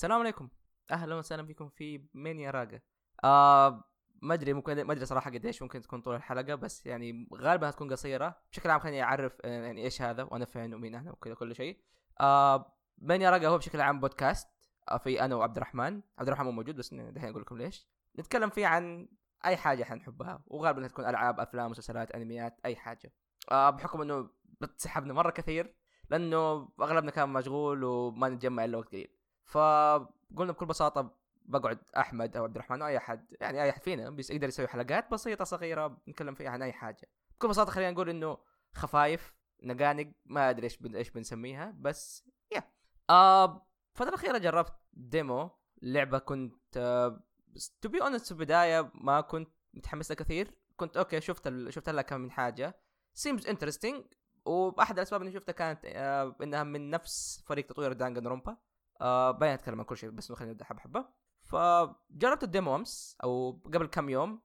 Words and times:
السلام 0.00 0.20
عليكم. 0.20 0.48
أهلا 0.90 1.14
وسهلا 1.14 1.42
بكم 1.42 1.68
في 1.68 2.08
مانيا 2.14 2.50
راجا 2.50 2.80
آه 3.24 3.84
ما 4.22 4.34
أدري 4.34 4.52
ممكن 4.52 4.82
ما 4.82 4.92
أدري 4.92 5.06
صراحة 5.06 5.30
قديش 5.30 5.62
ممكن 5.62 5.82
تكون 5.82 6.00
طول 6.00 6.14
الحلقة 6.14 6.54
بس 6.54 6.86
يعني 6.86 7.28
غالبا 7.34 7.68
هتكون 7.68 7.92
قصيرة. 7.92 8.36
بشكل 8.52 8.70
عام 8.70 8.80
خليني 8.80 9.02
أعرف 9.02 9.32
آه، 9.44 9.64
يعني 9.64 9.84
إيش 9.84 10.02
هذا 10.02 10.22
وأنا 10.22 10.44
فين 10.44 10.74
ومين 10.74 10.94
أنا 10.94 11.12
وكذا 11.12 11.34
كل 11.34 11.54
شيء. 11.54 11.80
آه 12.20 12.76
مانيا 12.98 13.30
راجا 13.30 13.48
هو 13.48 13.58
بشكل 13.58 13.80
عام 13.80 14.00
بودكاست 14.00 14.48
آه 14.90 14.96
في 14.96 15.24
أنا 15.24 15.34
وعبد 15.34 15.56
الرحمن. 15.56 16.02
عبد 16.18 16.28
الرحمن 16.28 16.46
مو 16.46 16.52
موجود 16.52 16.76
بس 16.76 16.94
دحين 16.94 17.30
أقول 17.30 17.42
لكم 17.42 17.58
ليش. 17.58 17.88
نتكلم 18.18 18.50
فيه 18.50 18.66
عن 18.66 19.08
أي 19.44 19.56
حاجة 19.56 19.82
إحنا 19.82 19.96
نحبها 19.96 20.44
وغالبا 20.46 20.88
تكون 20.88 21.04
ألعاب 21.08 21.40
أفلام 21.40 21.70
مسلسلات 21.70 22.10
أنميات 22.10 22.60
أي 22.64 22.76
حاجة. 22.76 23.12
آه 23.50 23.70
بحكم 23.70 24.00
إنه 24.00 24.30
سحبنا 24.76 25.12
مرة 25.12 25.30
كثير 25.30 25.74
لأنه 26.10 26.68
أغلبنا 26.80 27.10
كان 27.10 27.28
مشغول 27.28 27.84
وما 27.84 28.28
نتجمع 28.28 28.64
إلا 28.64 28.78
وقت 28.78 28.88
قليل. 28.88 29.19
فقلنا 29.50 30.52
بكل 30.52 30.66
بساطة 30.66 31.16
بقعد 31.44 31.78
أحمد 31.96 32.36
أو 32.36 32.44
عبد 32.44 32.56
الرحمن 32.56 32.82
أو 32.82 32.88
أي 32.88 32.96
احد 32.96 33.26
يعني 33.40 33.62
أي 33.62 33.70
احد 33.70 33.82
فينا 33.82 34.16
يقدر 34.30 34.48
يسوي 34.48 34.68
حلقات 34.68 35.10
بسيطة 35.10 35.44
صغيرة 35.44 36.00
نتكلم 36.08 36.34
فيها 36.34 36.50
عن 36.50 36.62
أي 36.62 36.72
حاجة. 36.72 37.08
بكل 37.36 37.48
بساطة 37.48 37.72
خلينا 37.72 37.90
نقول 37.90 38.08
إنه 38.10 38.38
خفايف 38.72 39.34
نقانق 39.62 40.12
ما 40.24 40.50
أدري 40.50 40.64
إيش 40.64 40.76
بن 40.76 40.96
إيش 40.96 41.10
بنسميها 41.10 41.74
بس 41.78 42.28
يا 42.52 42.62
آه 43.10 43.66
الفترة 43.92 44.08
الأخيرة 44.08 44.38
جربت 44.38 44.74
demo 44.92 45.50
لعبة 45.82 46.18
كنت 46.18 46.76
to 47.80 47.88
be 47.88 48.02
honest 48.02 48.26
في 48.26 48.32
البداية 48.32 48.90
ما 48.94 49.20
كنت 49.20 49.50
متحمس 49.74 50.10
لها 50.10 50.18
كثير. 50.18 50.54
كنت 50.76 50.96
okay 50.96 51.20
شفت 51.20 51.46
ال... 51.46 51.72
شفت 51.72 51.88
لها 51.88 52.02
كم 52.02 52.20
من 52.20 52.30
حاجة. 52.30 52.80
seems 53.14 53.46
interesting 53.46 54.04
وأحد 54.44 54.96
الأسباب 54.96 55.22
إني 55.22 55.32
شفتها 55.32 55.52
كانت 55.52 55.80
آه 55.84 56.36
إنها 56.42 56.64
من 56.64 56.90
نفس 56.90 57.44
فريق 57.46 57.66
تطوير 57.66 57.92
Danganronpa 57.92 58.56
آه 59.00 59.30
بعدين 59.30 59.52
أتكلم 59.52 59.80
عن 59.80 59.84
كل 59.84 59.96
شيء 59.96 60.10
بس 60.10 60.32
خلينا 60.32 60.52
نبدا 60.52 60.64
حبه 60.64 60.80
حبه 60.80 61.04
فجربت 61.42 62.42
ال 62.42 62.49
demo 62.49 62.76
أمس 62.76 63.16
أو 63.24 63.60
قبل 63.64 63.86
كم 63.86 64.08
يوم 64.08 64.40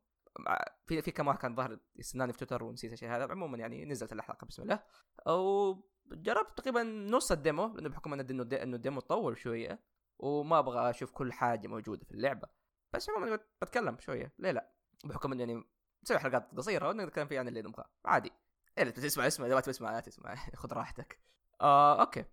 في 0.86 1.02
في 1.02 1.12
كم 1.12 1.28
واحد 1.28 1.40
كان 1.40 1.56
ظاهر 1.56 1.80
يستناني 1.96 2.34
في 2.34 2.40
تويتر 2.40 2.64
ونسيت 2.64 2.94
الشيء 2.94 3.10
هذا. 3.10 3.32
عموما 3.32 3.58
يعني 3.58 3.86
نزلت 3.86 4.14
الحلقة 4.14 4.46
بسم 4.46 4.62
الله. 4.62 4.84
وجربت 5.28 6.58
تقريبا 6.58 6.84
نص 6.84 7.32
ال 7.32 7.39
demo 7.39 7.68
لأنه 7.68 7.90
بحكم 7.90 8.14
إنه 8.14 8.44
ال 8.76 8.81
demo 8.81 9.00
طول 9.00 9.38
شوية 9.38 9.80
وما 10.20 10.60
أبغى 10.60 10.90
أشوف 10.90 11.12
كل 11.12 11.34
حاجة 11.34 11.68
موجودة 11.68 12.06
في 12.06 12.12
اللعبة. 12.12 12.48
بس 12.94 13.10
عموما 13.10 13.40
بتكلم 13.62 13.98
شوية. 14.00 14.34
ليه 14.40 14.52
لا؟ 14.52 14.72
بحكم 15.06 15.32
إنه 15.32 15.44
يعني 15.44 15.64
نسوي 16.04 16.20
حلقات 16.20 16.52
قصيرة 16.58 16.90
ونتكلم 16.90 17.28
فيها 17.28 17.40
عن 17.40 17.48
اللي 17.48 17.62
نبغاه. 17.62 17.90
عادي. 18.06 18.32
اذا 18.78 18.90
تسمع 18.92 19.28
اسمع 19.28 19.46
إذا 19.46 19.56
ما 19.56 19.62
تسمع 19.62 19.92
لا 19.92 20.00
تسمع. 20.00 20.36
خذ 20.56 20.74
راحتك. 20.74 21.20
آه 21.62 22.02
okay. 22.02 22.26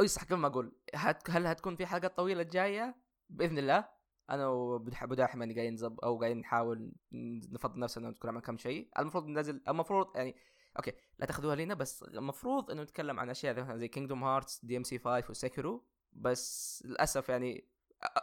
اي 0.00 0.08
صح 0.08 0.24
قبل 0.24 0.36
ما 0.36 0.46
أقول 0.46 0.72
هل 1.28 1.46
هتكون 1.46 1.76
في 1.76 1.86
حلقات 1.86 2.16
طويلة 2.16 2.42
جاية؟ 2.42 2.96
بإذن 3.30 3.58
الله. 3.58 3.88
أنا 4.30 4.46
وأبو 4.46 5.14
داحم 5.14 5.40
يعني 5.40 5.54
قاعدين 5.54 5.74
نزب 5.74 6.00
أو 6.00 6.18
قاعدين 6.18 6.38
نحاول 6.38 6.92
نفضي 7.52 7.80
نفسنا 7.80 8.10
نتكلم 8.10 8.34
عن 8.34 8.40
كم 8.40 8.56
شيء. 8.56 8.90
المفروض 8.98 9.26
ننزل 9.26 9.62
المفروض 9.68 10.16
يعني 10.16 10.36
okay 10.76 10.92
لا 11.18 11.26
تاخذوها 11.26 11.54
علينا 11.56 11.74
بس 11.74 12.02
المفروض 12.02 12.70
إنه 12.70 12.82
نتكلم 12.82 13.20
عن 13.20 13.30
أشياء 13.30 13.76
زي 13.76 13.88
Kingdom 13.88 14.24
Hearts 14.24 14.64
DMC 14.64 14.98
5 14.98 15.30
و 15.30 15.38
Sekiro 15.38 15.86
بس 16.12 16.82
للأسف 16.86 17.28
يعني 17.28 17.68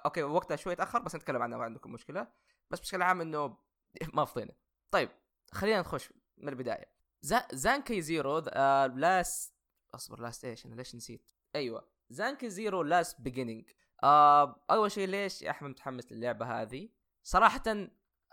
okay 0.05 0.23
وقتها 0.23 0.55
شوي 0.55 0.75
تأخر 0.75 0.99
بس 0.99 1.15
نتكلم 1.15 1.41
عنها 1.41 1.57
ما 1.57 1.63
عندكم 1.63 1.91
مشكلة. 1.91 2.27
بس 2.71 2.79
بشكل 2.79 3.01
عام 3.01 3.21
إنه 3.21 3.57
ما 4.13 4.25
فضينا 4.25 4.53
طيب 4.91 5.09
خلينا 5.51 5.79
نخش 5.79 6.13
من 6.37 6.49
البداية. 6.49 6.93
Zanki 7.53 8.01
Zero 8.01 8.37
آه 8.37 8.87
Last 8.87 9.53
أصبر 9.95 10.21
Last 10.21 10.45
إيش؟ 10.45 10.65
أنا 10.65 10.75
ليش 10.75 10.95
نسيت؟ 10.95 11.32
أيوه. 11.55 11.87
Zanki 12.09 12.49
Zero 12.49 12.83
Last 12.83 13.21
Beginning 13.21 13.69
آه 14.03 14.63
أول 14.71 14.91
شيء 14.91 15.07
ليش 15.07 15.41
يا 15.41 15.51
أحمد 15.51 15.69
متحمس 15.69 16.11
للعبة 16.11 16.61
هذه؟ 16.61 16.89
صراحة 17.23 17.63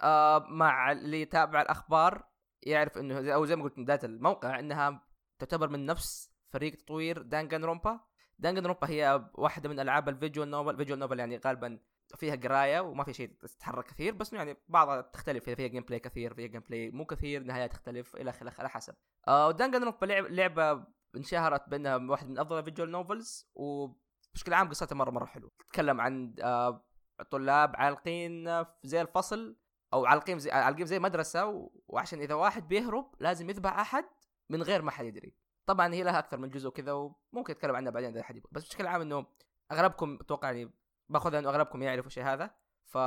آه 0.03 0.47
مع 0.49 0.93
اللي 0.93 1.23
يتابع 1.23 1.63
الأخبار 1.63 2.31
يعرف 2.63 2.99
إنه 2.99 3.35
أو 3.35 3.45
زي 3.45 3.57
ما 3.57 3.63
قلت 3.63 3.79
من 3.79 3.85
بداية 3.85 4.01
الموقع 4.05 4.59
إنها 4.59 5.07
تعتبر 5.39 5.69
من 5.69 5.87
نفس 5.87 6.31
فريق 6.49 6.75
تطوير 6.75 7.23
Danganronpa 7.23 8.01
Danganronpa 8.39 8.91
هي 8.91 9.31
واحدة 9.35 9.69
من 9.69 9.81
ألعاب 9.81 10.09
ال 10.09 10.15
visual 10.15 10.51
novel 10.51 10.77
visual 10.77 10.99
novel 10.99 11.19
يعني 11.19 11.41
غالبا 11.47 11.79
فيها 12.17 12.37
قراية 12.37 12.81
وما 12.81 13.05
في 13.05 13.13
شيء 13.13 13.31
تتحرك 13.41 13.85
كثير 13.85 14.15
بس 14.15 14.33
يعني 14.33 14.57
بعضها 14.69 15.01
تختلف. 15.01 15.45
فيها 15.45 15.67
gameplay 15.67 15.99
كثير 15.99 16.35
فيها 16.35 16.47
gameplay 16.47 16.91
مو 16.91 17.05
كثير 17.05 17.43
نهايات 17.43 17.73
تختلف 17.73 18.17
إلى 18.17 18.31
آخره 18.31 18.55
على 18.59 18.69
حسب. 18.69 18.95
آه 19.29 19.49
و 19.49 19.85
Danganronpa 19.85 20.07
لعبة 20.07 20.85
انشهرت 21.17 21.69
بانها 21.69 21.97
واحد 21.97 22.29
من 22.29 22.39
أفضل 22.39 22.59
ال 22.59 22.63
visual 22.63 22.91
novels 22.91 23.51
وبشكل 23.55 24.55
عام 24.55 24.69
قصتها 24.69 24.97
مره 24.97 25.11
مرة 25.11 25.25
حلوة. 25.25 25.51
تتكلم 25.59 26.01
عن 26.01 26.35
آه 26.43 26.85
طلاب 27.31 27.77
عالقين 27.77 28.65
زي 28.85 29.01
الفصل 29.01 29.57
أو 29.93 30.07
عالقين 30.07 30.39
زي 30.39 30.51
عالقين 30.51 30.87
زي 30.87 30.99
مدرسة 30.99 31.71
وعشان 31.89 32.21
إذا 32.21 32.35
واحد 32.35 32.69
بيهرب 32.69 33.15
لازم 33.21 33.51
يذبح 33.51 33.79
أحد 33.79 34.05
من 34.51 34.63
غير 34.63 34.83
ما 34.83 34.91
حد 34.91 35.05
يدري. 35.05 35.35
طبعا 35.67 35.95
هي 35.95 36.03
لها 36.03 36.19
أكثر 36.19 36.37
من 36.39 36.51
جزء 36.51 36.69
وكذا 36.69 36.93
وممكن 36.93 37.53
نتكلم 37.53 37.77
عنها 37.77 37.91
بعدين 37.91 38.11
إذا 38.11 38.23
حد 38.23 38.43
بس 38.53 38.65
بشكل 38.65 38.87
عام 38.87 39.01
إنه 39.01 39.27
أغلبكم 39.73 40.19
أتوقع 40.21 40.53
يعني 40.53 40.71
باخذها 41.09 41.39
إنه 41.39 41.49
أغلبكم 41.49 41.83
يعرفوا 41.83 42.07
الشيء 42.07 42.25
هذا. 42.25 42.51
ف 42.87 42.99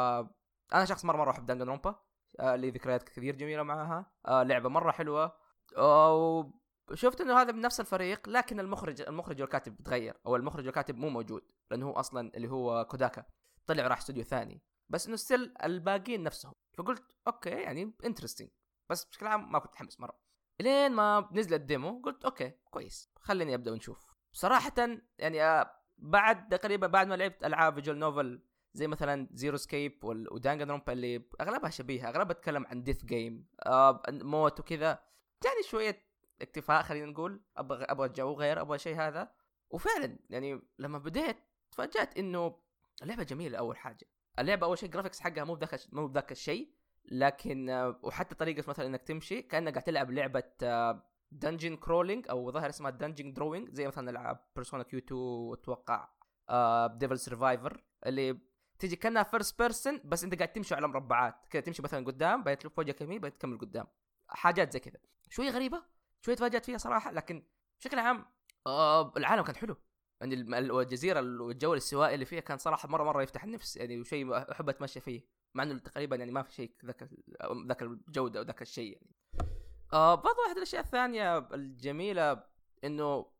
أنا 0.73 0.85
شخص 0.85 1.05
مره 1.05 1.17
مرة 1.17 1.31
أحب 1.31 1.45
Danganronpa 1.45 1.95
آه 2.39 2.55
لي 2.55 2.69
ذكريات 2.69 3.03
كثير 3.03 3.35
جميلة 3.35 3.63
معها 3.63 4.11
آه 4.25 4.43
لعبة 4.43 4.69
مرة 4.69 4.91
حلوة 4.91 5.37
آه 5.77 6.53
شفت 6.93 7.21
إنه 7.21 7.41
هذا 7.41 7.51
من 7.51 7.61
نفس 7.61 7.79
الفريق 7.79 8.29
لكن 8.29 8.59
المخرج 8.59 9.01
المخرج 9.01 9.41
والكاتب 9.41 9.83
تغير 9.83 10.17
أو 10.25 10.35
المخرج 10.35 10.65
والكاتب 10.65 10.97
مو 10.97 11.09
موجود 11.09 11.51
لأنه 11.71 11.87
هو 11.87 11.91
أصلا 11.91 12.31
اللي 12.35 12.49
هو 12.49 12.85
كوداكا 12.85 13.25
طلع 13.65 13.87
راح 13.87 13.97
استوديو 13.97 14.23
ثاني. 14.23 14.61
بس 14.89 15.07
إنه 15.07 15.15
still 15.15 15.53
الباقيين 15.63 16.23
نفسهم. 16.23 16.53
فقلت 16.77 17.03
okay 17.27 17.49
يعني 17.49 17.93
interesting 18.05 18.49
بس 18.89 19.05
بشكل 19.05 19.27
عام 19.27 19.51
ما 19.51 19.59
كنت 19.59 19.71
متحمس 19.71 19.99
مرة. 19.99 20.19
إلين 20.61 20.91
ما 20.91 21.29
نزل 21.31 21.53
ال 21.53 21.63
demo 21.63 22.01
قلت 22.01 22.25
okay 22.25 22.51
كويس. 22.71 23.09
خليني 23.19 23.55
أبدأ 23.55 23.71
ونشوف. 23.71 24.05
صراحة 24.31 24.73
يعني 25.17 25.43
آه، 25.43 25.71
بعد 25.97 26.49
تقريبا 26.49 26.87
بعد 26.87 27.07
ما 27.07 27.15
لعبت 27.15 27.43
ألعاب 27.43 27.75
visual 27.75 27.99
novel 27.99 28.43
زي 28.73 28.87
مثلا 28.87 29.27
Zero 29.33 29.57
Escape 29.57 30.03
و 30.03 30.71
Danganronpa 30.71 30.93
اللي 30.93 31.25
أغلبها 31.41 31.69
شبيهة 31.69 32.09
أغلبها 32.09 32.33
تتكلم 32.33 32.65
عن 32.65 32.83
death 32.83 33.05
game 33.05 33.47
آه 33.65 34.03
موت 34.09 34.59
وكذا 34.59 34.99
جاني 35.43 35.63
شوية 35.63 36.12
اكتفاء 36.41 36.83
خلينا 36.83 37.05
نقول 37.05 37.41
أبغى 37.57 37.83
أبغى 37.83 38.09
جو 38.09 38.33
غير 38.33 38.61
أبغى 38.61 38.77
شيء 38.77 38.95
هذا. 38.95 39.31
وفعلا 39.69 40.19
يعني 40.29 40.61
لما 40.79 40.97
بديت 40.97 41.37
تفاجأت 41.71 42.17
إنه 42.17 42.55
اللعبة 43.03 43.23
جميلة 43.23 43.57
أول 43.57 43.77
حاجة. 43.77 44.07
اللعبة 44.39 44.65
أول 44.67 44.77
شيء 44.77 44.89
graphics 44.89 45.19
حقها 45.19 45.43
مو 45.43 45.55
بذاك 45.55 45.79
مو 45.91 46.07
بذاك 46.07 46.31
الشيء 46.31 46.73
لكن 47.05 47.69
آه، 47.69 47.99
وحتى 48.03 48.35
طريقة 48.35 48.63
مثلا 48.67 48.85
إنك 48.85 49.01
تمشي 49.01 49.41
كانك 49.41 49.73
قاعد 49.73 49.83
تلعب 49.83 50.11
لعبة 50.11 50.43
dungeon 51.31 51.75
crawling 51.75 52.25
أو 52.29 52.51
ظاهر 52.51 52.69
اسمها 52.69 52.91
dungeon 52.91 53.33
drawing 53.33 53.69
زي 53.69 53.87
مثلا 53.87 54.09
العاب 54.09 54.39
Persona 54.55 54.83
Q 54.83 54.99
2 54.99 55.21
وأتوقع 55.21 56.09
Devil 56.97 57.19
Survivor 57.19 57.83
اللي 58.05 58.39
تيجي 58.79 58.95
كأنها 58.95 59.23
first 59.23 59.59
person 59.59 60.01
بس 60.05 60.23
أنت 60.23 60.35
قاعد 60.35 60.53
تمشي 60.53 60.75
على 60.75 60.87
مربعات. 60.87 61.35
كذا 61.49 61.61
تمشي 61.61 61.81
مثلا 61.81 62.05
قدام 62.05 62.43
بعدين 62.43 62.57
تلف 62.57 62.79
وجهك 62.79 63.01
يمين 63.01 63.19
بعدين 63.19 63.37
تكمل 63.37 63.57
قدام. 63.57 63.85
حاجات 64.27 64.73
زي 64.73 64.79
كذا. 64.79 64.99
شوية 65.29 65.49
غريبة 65.49 65.83
شوية 66.25 66.35
تفاجأت 66.35 66.65
فيها 66.65 66.77
صراحة 66.77 67.11
لكن 67.11 67.43
بشكل 67.79 67.99
عام 67.99 68.25
آه 68.67 69.13
العالم 69.17 69.43
كان 69.43 69.55
حلو. 69.55 69.77
يعني 70.21 70.35
الجزيره 70.59 71.19
والجو 71.19 71.73
الاستوائي 71.73 72.13
اللي 72.13 72.25
فيها 72.25 72.39
كان 72.39 72.57
صراحة 72.57 72.89
مرة 72.89 73.03
مرة 73.03 73.23
يفتح 73.23 73.43
النفس. 73.43 73.77
يعني 73.77 74.03
شيء 74.03 74.51
أحب 74.51 74.69
أتمشى 74.69 74.99
فيه 74.99 75.27
مع 75.53 75.63
إنه 75.63 75.79
تقريبا 75.79 76.15
يعني 76.15 76.31
ما 76.31 76.41
في 76.41 76.53
شيء 76.53 76.75
ذاك 76.85 77.09
ذاك 77.67 77.81
الجودة 77.81 78.39
وذاك 78.39 78.61
الشيء 78.61 78.93
يعني. 78.93 79.15
آه 79.93 80.15
برضو 80.15 80.41
واحد 80.45 80.57
الأشياء 80.57 80.83
الثانية 80.83 81.37
الجميلة 81.37 82.43
إنه 82.83 83.31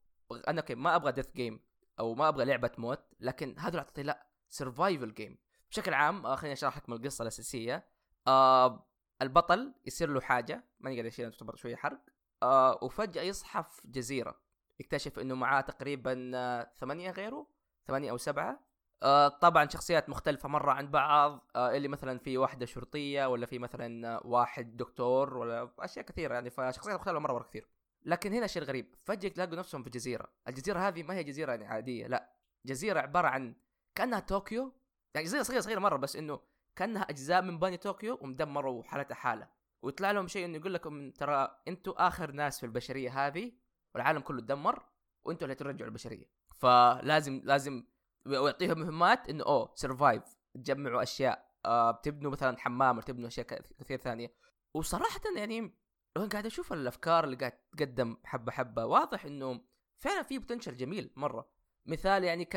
أنا 0.48 0.62
okay 0.62 0.76
ما 0.76 0.96
أبغى 0.96 1.12
death 1.12 1.32
game 1.36 1.60
أو 2.00 2.16
ما 2.16 2.28
أبغى 2.28 2.46
لعبة 2.46 2.72
موت 2.78 3.06
لكن 3.20 3.60
هذا 3.60 3.78
اعطيتي 3.78 4.04
لا 4.04 4.28
survival 4.50 5.14
game 5.14 5.38
بشكل 5.70 5.94
عام 5.94 6.26
آه 6.26 6.36
خليني 6.36 6.54
اشرح 6.54 6.78
لكم 6.78 6.94
القصة 6.94 7.22
الأساسية. 7.22 7.88
آه 8.28 8.88
البطل 9.22 9.74
يصير 9.86 10.10
له 10.10 10.22
حاجة 10.22 10.64
ماني 10.80 10.96
قادر 10.96 11.08
أشيل 11.08 11.32
تعتبر 11.32 11.56
شوية 11.56 11.76
حرق. 11.76 12.13
آه 12.44 12.80
وفجأة 12.82 13.22
يصحى 13.22 13.64
في 13.64 13.82
جزيرة 13.86 14.38
يكتشف 14.80 15.20
إنه 15.20 15.36
معاه 15.36 15.62
تقريبا 15.62 16.32
آه 16.36 16.72
ثمانية 16.80 17.12
غيره 17.12 17.48
ثمانية 17.88 18.12
أو 18.12 18.18
سبعة. 18.18 18.60
آه 19.04 19.28
طبعا 19.28 19.68
شخصيات 19.70 20.10
مختلفة 20.10 20.50
مرة 20.50 20.72
عن 20.72 20.92
بعض. 20.92 21.52
آه 21.56 21.76
اللي 21.78 21.88
مثلا 21.88 22.20
في 22.20 22.38
واحدة 22.38 22.66
شرطية 22.66 23.26
ولا 23.26 23.46
في 23.46 23.60
مثلا 23.60 24.20
واحد 24.28 24.78
دكتور 24.78 25.38
ولا 25.38 25.70
أشياء 25.80 26.06
كثيرة 26.06 26.34
يعني 26.34 26.50
فشخصيات 26.50 26.96
مختلفة 26.96 27.20
مرة 27.20 27.34
مرة 27.34 27.44
كثير. 27.44 27.68
لكن 28.06 28.34
هنا 28.34 28.48
شيء 28.48 28.64
غريب 28.64 28.96
فجأة 29.04 29.30
تلاقوا 29.30 29.56
نفسهم 29.56 29.84
في 29.84 29.90
جزيرة. 29.90 30.28
الجزيرة 30.48 30.80
هذه 30.88 31.04
ما 31.04 31.14
هي 31.14 31.24
جزيرة 31.24 31.52
يعني 31.52 31.66
عادية 31.66 32.08
لا. 32.08 32.34
جزيرة 32.66 33.00
عبارة 33.00 33.28
عن 33.28 33.56
كأنها 33.96 34.20
طوكيو. 34.20 34.74
يعني 35.16 35.28
جزيرة 35.28 35.44
صغيرة 35.44 35.62
صغيرة 35.62 35.80
مرة 35.80 35.98
بس 35.98 36.16
إنه 36.16 36.40
كأنها 36.76 37.02
أجزاء 37.02 37.42
من 37.42 37.60
بني 37.60 37.78
طوكيو 37.78 38.18
ومدمرة 38.22 38.70
وحالتها 38.70 39.16
حالة. 39.16 39.48
ويطلع 39.84 40.12
لهم 40.12 40.28
شيء 40.28 40.46
إنه 40.46 40.58
يقول 40.58 40.74
لكم 40.74 41.12
ترى 41.12 41.58
أنتوا 41.68 42.08
آخر 42.08 42.32
ناس 42.32 42.60
في 42.60 42.66
البشرية 42.66 43.28
هذه 43.28 43.52
والعالم 43.96 44.20
كله 44.20 44.42
تدمر 44.42 44.86
وأنتوا 45.24 45.44
اللي 45.46 45.56
ترجعوا 45.56 45.90
البشرية. 45.90 46.26
فلازم 46.58 47.42
لازم 47.44 47.84
ويعطيهم 48.26 48.80
مهمات 48.80 49.30
إنه 49.30 49.44
أوه 49.46 49.72
سرفايف 49.76 50.24
تجمعوا 50.54 51.04
أشياء 51.04 51.54
آه 51.66 51.92
بتبنوا 51.92 52.32
مثلا 52.32 52.58
حمام 52.58 52.98
وتبنوا 52.98 53.28
أشياء 53.28 53.48
كثير 53.80 53.98
ثانية. 53.98 54.36
وصراحه 54.74 55.22
يعني 55.36 55.78
لو 56.16 56.26
قاعد 56.32 56.46
أشوف 56.46 56.74
الأفكار 56.74 57.24
اللي 57.24 57.36
قاعد 57.36 57.52
تقدم 57.78 58.18
حبة 58.24 58.52
حبة 58.52 58.86
واضح 58.86 59.26
إنه 59.26 59.62
فعلا 59.98 60.24
في 60.24 60.38
بوتنشل 60.40 60.78
جميل 60.78 61.14
مرة. 61.16 61.50
مثال 61.86 62.24
يعني 62.24 62.46
ك 62.46 62.56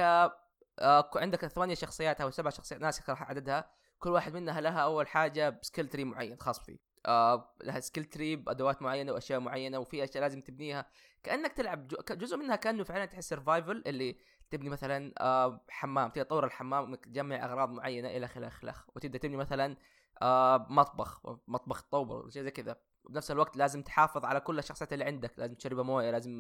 آه 0.79 1.11
عندك 1.17 1.47
ثمانية 1.47 1.75
شخصيات 1.75 2.21
أو 2.21 2.31
سبع 2.31 2.51
شخصيات 2.51 2.81
ناسي 2.81 3.03
عددها 3.09 3.71
كل 3.99 4.11
واحد 4.11 4.35
منها 4.35 4.61
لها 4.61 4.81
أول 4.81 5.09
حاجة 5.09 5.59
skill 5.63 5.89
tree 5.89 6.05
معين 6.05 6.37
خاص 6.41 6.61
فيه. 6.61 6.79
آه 7.07 7.55
لها 7.65 7.81
skill 7.81 8.05
tree 8.05 8.37
بأدوات 8.37 8.83
معينة 8.83 9.13
وأشياء 9.13 9.41
معينة 9.41 9.79
وفي 9.79 10.05
أشياء 10.05 10.23
لازم 10.23 10.41
تبنيها. 10.41 10.87
كأنك 11.23 11.53
تلعب 11.53 11.89
جزء 12.11 12.37
منها 12.37 12.57
كأنه 12.57 12.85
فعلا 12.85 13.05
تحس 13.05 13.29
survival 13.29 13.83
اللي 13.87 14.17
تبني 14.51 14.71
مثلا 14.71 15.13
آه 15.21 15.65
حمام 15.69 16.11
تطور 16.11 16.45
الحمام 16.45 16.95
تجمع 16.95 17.45
أغراض 17.45 17.71
معينة 17.71 18.09
إلى 18.09 18.27
اخره 18.27 18.47
اخره 18.47 18.75
وتبدأ 18.95 19.19
تبني 19.19 19.37
مثلا 19.37 19.77
آه 20.23 20.67
مطبخ 20.71 21.21
مطبخ 21.49 21.83
تطور 21.83 22.31
شيء 22.31 22.43
زي 22.43 22.51
كذا. 22.51 22.77
بنفس 23.09 23.31
الوقت 23.31 23.57
لازم 23.57 23.83
تحافظ 23.83 24.25
على 24.25 24.41
كل 24.41 24.59
الشخصيات 24.59 24.93
اللي 24.93 25.05
عندك. 25.05 25.39
لازم 25.39 25.55
تشربها 25.55 25.85
موية 25.85 26.11
لازم 26.11 26.39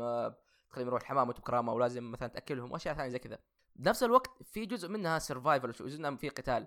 تخليهم 0.71 0.89
يروح 0.89 1.01
الحمام 1.01 1.29
وتكرامه 1.29 1.73
ولازم 1.73 2.11
مثلا 2.11 2.29
تأكلهم 2.29 2.73
وأشياء 2.73 2.95
ثانية 2.95 3.09
زي 3.09 3.19
كذا. 3.19 3.39
بنفس 3.77 4.03
الوقت 4.03 4.43
في 4.43 4.67
جزء 4.67 4.89
منها 4.89 5.19
survival 5.19 5.73
جزء 5.73 5.99
منها 5.99 6.17
في 6.17 6.29
قتال. 6.29 6.67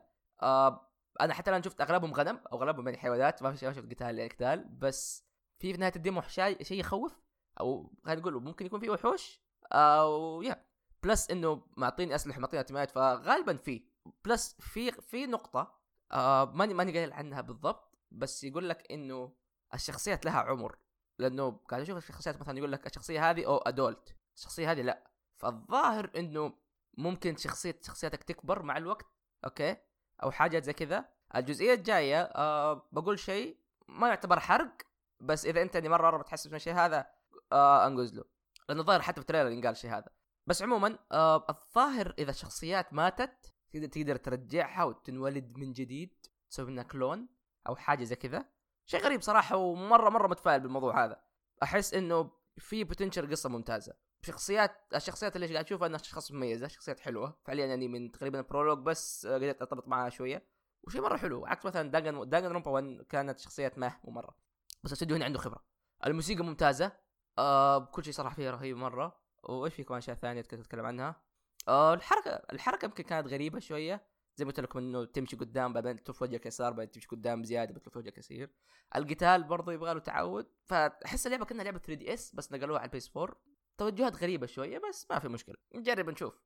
أنا 1.22 1.34
حتى 1.34 1.50
الآن 1.50 1.64
شفت 1.64 1.82
أغلبهم 1.82 2.14
غنم 2.14 2.40
أو 2.52 2.58
أغلبهم 2.58 2.88
يعني 2.88 2.98
حيوانات 3.00 3.44
ما 3.44 3.52
في 3.52 3.58
شيء 3.58 3.72
شفت 3.72 3.92
قتال 3.92 4.20
يعني 4.20 4.30
قتال 4.30 4.64
بس 4.64 5.26
في 5.60 5.74
في 5.74 5.80
نهاية 5.80 5.94
ال 5.96 6.01
demo 6.01 6.22
شيء 6.22 6.80
يخوف 6.80 7.22
أو 7.60 7.94
خلينا 8.06 8.22
نقول 8.22 8.44
ممكن 8.44 8.66
يكون 8.66 8.80
في 8.80 8.90
وحوش 8.90 9.42
أو 9.74 10.42
yeah 10.42 10.66
plus 11.04 11.32
إنه 11.32 11.68
معطيني 11.78 12.16
أسلحة 12.16 12.40
معطيني 12.40 12.58
اعتمادات 12.62 12.92
فغالبا 12.92 13.58
في. 13.58 13.90
plus 14.26 14.56
في 14.60 14.92
في 14.92 15.26
نقطة 15.26 15.80
آه 16.12 16.46
ماني 16.46 16.74
ماني 16.74 16.92
قايل 16.98 17.14
عنها 17.14 17.42
بالضبط 17.42 18.00
بس 18.12 18.44
يقول 18.44 18.70
لك 18.70 18.92
إنه 18.92 19.34
الشخصيات 19.74 20.26
لها 20.26 20.40
عمر. 20.40 20.78
لأنه 21.20 21.52
قاعد 21.52 21.82
أشوف 21.82 21.98
الشخصيات 21.98 22.40
مثلا 22.40 22.58
يقول 22.58 22.72
لك 22.72 22.88
الشخصية 22.88 23.30
هذه 23.30 23.46
أو 23.46 23.58
adult 23.58 24.16
الشخصية 24.36 24.72
هذه 24.72 24.82
لا. 24.82 25.12
فالظاهر 25.38 26.12
إنه 26.16 26.54
ممكن 26.98 27.36
شخصيه 27.38 27.80
شخصيتك 27.84 28.24
تكبر 28.24 28.64
مع 28.64 28.78
الوقت 28.78 29.06
okay؟ 29.46 29.76
أو 30.24 30.32
حاجة 30.32 30.60
زي 30.60 30.74
كذا. 30.74 31.06
الجزئية 31.36 31.74
الجاية 31.74 32.22
أه 32.22 32.88
بقول 32.92 33.20
شيء 33.20 33.58
ما 33.88 34.08
يعتبر 34.08 34.40
حرق 34.40 34.82
بس 35.20 35.46
إذا 35.46 35.62
أنت 35.62 35.78
مرة 35.78 36.12
مرة 36.12 36.18
بتحسس 36.18 36.48
من 36.48 36.56
الشيء 36.56 36.74
هذا 36.74 37.08
أه 37.52 37.88
أنقز 37.88 38.14
له. 38.14 38.24
لأنه 38.70 38.82
الظاهر 38.82 39.02
حتى 39.02 39.14
في 39.14 39.22
ال 39.22 39.26
trailer 39.26 39.52
ينقال 39.52 39.72
الشيء 39.72 39.92
هذا. 39.92 40.10
بس 40.48 40.62
عموما 40.62 41.00
أه 41.12 41.46
الظاهر 41.50 42.14
إذا 42.20 42.32
الشخصيات 42.32 42.94
ماتت 42.94 43.54
تقدر 43.74 43.88
تقدر 43.88 44.16
ترجعها 44.16 44.84
وتنولد 44.84 45.58
من 45.58 45.74
جديد 45.74 46.26
تسوي 46.50 46.66
منها 46.66 46.84
clone 46.84 47.28
أو 47.68 47.76
حاجة 47.76 48.04
زي 48.04 48.16
كذا. 48.16 48.46
شيء 48.86 49.00
غريب 49.00 49.22
صراحة 49.22 49.56
ومره 49.56 50.10
مرة 50.10 50.28
متفائل 50.28 50.60
بالموضوع 50.60 51.06
هذا. 51.06 51.22
أحس 51.64 51.94
إنه 51.94 52.32
في 52.58 52.84
potential 52.84 53.32
قصة 53.32 53.50
ممتازة. 53.50 53.94
شخصيات 54.22 54.72
الشخصيات 54.96 55.36
اللي 55.36 55.48
قاعد 55.48 55.66
اشوفها 55.66 55.88
إنها 55.88 55.98
شخص 55.98 56.32
مميزه 56.32 56.68
شخصيات 56.68 57.00
حلوة. 57.00 57.38
فعليا 57.46 57.66
يعني 57.66 57.88
من 57.88 58.12
تقريبا 58.12 58.40
ال 58.40 58.44
prologue 58.44 58.80
بس 58.80 59.28
قدرت 59.28 59.62
أرتبط 59.62 59.88
معها 59.88 60.10
شوية. 60.10 60.46
وشيء 60.84 61.02
مرة 61.02 61.18
حلو 61.18 61.46
عكس 61.46 61.66
مثلا 61.66 61.92
دانجن 61.92 62.30
Danganronpa 62.30 62.72
1 62.72 63.06
كانت 63.10 63.40
شخصيات 63.40 63.78
meh 63.78 64.00
مرة. 64.04 64.36
بس 64.84 64.92
الاستوديو 64.92 65.16
هنا 65.16 65.26
عنده 65.26 65.40
خبرة. 65.40 65.64
الموسيقى 66.06 66.44
ممتازة 66.44 66.92
آه 67.38 67.86
كل 67.86 68.04
شيء 68.04 68.14
صراحة 68.14 68.36
فيها 68.36 68.52
رهيب 68.52 68.78
مرة. 68.78 69.20
وإيش 69.44 69.74
في 69.74 69.84
كمان 69.84 69.98
اشياء 69.98 70.16
ثانية 70.16 70.42
كنت 70.42 70.54
أتكلم 70.60 70.86
عنها؟ 70.86 71.22
آه 71.68 71.94
الحركة 71.94 72.30
الحركة 72.30 72.86
يمكن 72.86 73.04
كانت 73.04 73.28
غريبة 73.28 73.60
شوية. 73.60 74.10
زي 74.36 74.46
ما 74.46 74.52
قلت 74.52 74.60
لكم 74.60 74.80
إنه 74.80 75.06
تمشي 75.06 75.36
قدام 75.36 75.74
بعدين 75.74 76.04
تلف 76.04 76.22
وجهك 76.22 76.46
يسار 76.46 76.74
بعدين 76.74 76.92
تمشي 76.92 77.08
قدام 77.08 77.44
زيادة 77.44 77.74
بتلف 77.74 77.98
وجهك 77.98 78.18
يسار 78.18 78.52
القتال 78.96 79.44
برضه 79.44 79.74
يبغى 79.74 79.94
له 79.94 80.00
تعود. 80.00 80.48
فأحس 80.66 81.26
اللعبة 81.26 81.46
كأنها 81.46 81.64
لعبة 81.64 81.80
3DS 81.80 82.36
بس 82.36 82.52
نقلوها 82.52 82.80
على 82.80 82.88
ال 82.88 82.98
PS 82.98 83.18
4 83.18 83.36
توجهات 83.80 84.24
غريبة 84.24 84.46
شوية 84.46 84.82
بس 84.90 85.08
ما 85.12 85.20
في 85.20 85.28
مشكلة. 85.28 85.56
نجرب 85.76 86.10
نشوف. 86.10 86.40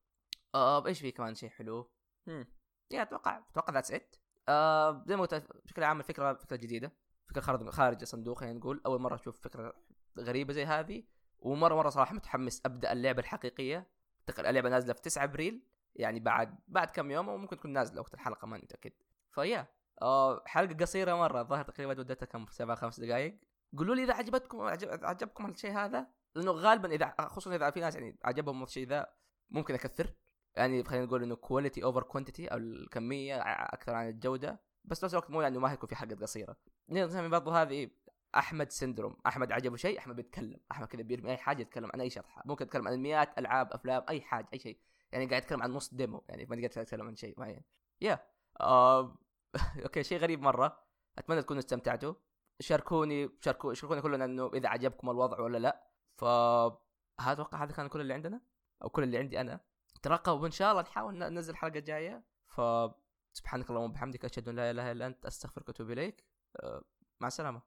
آه 0.55 0.87
إيش 0.87 1.01
في 1.01 1.11
كمان 1.11 1.35
شيء 1.35 1.49
حلو؟ 1.49 1.91
هم. 2.27 2.47
yeah 2.91 3.01
أتوقع 3.01 3.43
أتوقع 3.51 3.73
that's 3.73 3.91
it 3.91 4.15
آه 4.49 5.03
زي 5.07 5.15
ما 5.15 5.21
قلت 5.21 5.47
بشكل 5.65 5.83
عام 5.83 5.99
الفكرة 5.99 6.33
فكرة 6.33 6.55
جديدة. 6.55 6.91
فكرة 7.29 7.41
خارج 7.41 7.69
خارج 7.69 7.97
الصندوق 8.01 8.39
خلينا 8.39 8.59
نقول. 8.59 8.81
أول 8.85 9.01
مرة 9.01 9.15
أشوف 9.15 9.41
فكرة 9.41 9.73
غريبة 10.19 10.53
زي 10.53 10.65
هذه. 10.65 11.03
ومرة 11.39 11.75
مرة 11.75 11.89
صراحة 11.89 12.15
متحمس 12.15 12.61
أبدأ 12.65 12.91
اللعبة 12.91 13.19
الحقيقية. 13.19 13.87
اللعبة 14.39 14.69
نازلة 14.69 14.93
في 14.93 15.01
9 15.01 15.23
أبريل 15.23 15.63
يعني 15.95 16.19
بعد 16.19 16.59
بعد 16.67 16.87
كم 16.87 17.11
يوم 17.11 17.29
وممكن 17.29 17.57
تكون 17.57 17.73
نازلة 17.73 18.01
وقت 18.01 18.13
الحلقة 18.13 18.45
ماني 18.45 18.63
متأكد. 18.63 18.91
ف 19.31 19.37
yeah. 19.37 19.67
آه 20.01 20.43
حلقة 20.45 20.75
قصيرة 20.75 21.15
مرة 21.15 21.41
الظاهر 21.41 21.65
تقريبا 21.65 21.93
مدتها 21.93 22.25
كم؟ 22.25 22.45
سبع 22.49 22.75
خمس 22.75 22.99
دقائق 22.99 23.39
قولوا 23.77 23.95
لي 23.95 24.03
إذا 24.03 24.13
عجبتكم 24.13 24.61
عجبكم 25.03 25.45
الشيء 25.45 25.71
هذا؟ 25.71 26.07
لأنه 26.35 26.51
غالبا 26.51 26.91
إذا 26.91 27.15
خصوصا 27.19 27.55
إذا 27.55 27.69
في 27.69 27.79
ناس 27.79 27.95
يعني 27.95 28.17
عجبهم 28.23 28.63
الشيء 28.63 28.87
ذا 28.87 29.13
ممكن 29.49 29.73
أكثر. 29.73 30.13
يعني 30.55 30.83
خلينا 30.83 31.05
نقول 31.05 31.23
إنه 31.23 31.35
quality 31.35 31.83
over 31.83 32.03
quantity 32.03 32.47
أو 32.47 32.57
الكمية 32.57 33.41
أكثر 33.73 33.93
عن 33.93 34.09
الجودة. 34.09 34.61
بس 34.83 35.03
نفس 35.03 35.13
الوقت 35.13 35.29
مو 35.29 35.41
يعني 35.41 35.57
ما 35.59 35.69
حيكون 35.69 35.89
في 35.89 35.95
حلقه 35.95 36.15
قصيرة. 36.15 36.57
برضه 37.29 37.61
هذه 37.61 37.89
أحمد 38.35 38.71
syndrome 38.71 39.17
أحمد 39.27 39.51
عجبه 39.51 39.75
شيء 39.75 39.99
أحمد 39.99 40.15
بيتكلم 40.15 40.59
أحمد 40.71 40.87
كذا 40.87 41.01
بيرمي 41.01 41.31
أي 41.31 41.37
حاجة 41.37 41.61
يتكلم 41.61 41.89
عن 41.93 42.01
أي 42.01 42.09
شطحه 42.09 42.41
ممكن 42.45 42.65
يتكلم 42.65 42.87
عن 42.87 42.97
مئات 42.97 43.39
ألعاب 43.39 43.73
أفلام 43.73 44.03
أي 44.09 44.21
حاجة 44.21 44.47
أي 44.53 44.59
شيء. 44.59 44.79
يعني 45.11 45.25
قاعد 45.25 45.41
يتكلم 45.41 45.63
عن 45.63 45.71
نص 45.71 45.93
ديمو 45.93 46.23
يعني 46.29 46.45
ما 46.45 46.55
قاعد 46.55 46.63
يتكلم 46.63 47.07
عن 47.07 47.15
شيء 47.15 47.39
معين. 47.39 47.61
يا 48.01 48.19
آه... 48.61 49.17
أوكي 49.85 50.03
شيء 50.03 50.17
غريب 50.17 50.41
مرة. 50.41 50.79
أتمنى 51.17 51.41
تكونوا 51.41 51.59
استمتعتوا. 51.59 52.13
شاركوني 52.59 53.29
شاركوني 53.41 54.01
كلنا 54.01 54.25
إنه 54.25 54.51
إذا 54.53 54.69
عجبكم 54.69 55.09
الوضع 55.09 55.39
ولا 55.39 55.57
لا. 55.57 55.92
ف 56.23 56.25
هذا 57.21 57.31
أتوقع 57.31 57.63
هذا 57.63 57.71
كان 57.71 57.87
كل 57.87 58.01
اللي 58.01 58.13
عندنا 58.13 58.41
أو 58.83 58.89
كل 58.89 59.03
اللي 59.03 59.17
عندي 59.17 59.41
أنا. 59.41 59.59
ترقبوا 60.01 60.41
وإن 60.41 60.51
شاء 60.51 60.71
الله 60.71 60.81
نحاول 60.81 61.17
ننزل 61.17 61.53
الحلقة 61.53 61.77
الجاية. 61.79 62.23
ف 62.47 62.61
سبحانك 63.33 63.69
اللهم 63.69 63.89
وبحمدك 63.89 64.25
أشهد 64.25 64.49
أن 64.49 64.55
لا 64.55 64.71
إله 64.71 64.91
إلا 64.91 65.07
أنت 65.07 65.25
أستغفرك 65.25 65.67
وأتوب 65.67 65.91
إليك. 65.91 66.25
أه 66.57 66.83
مع 67.21 67.27
السلامة. 67.27 67.61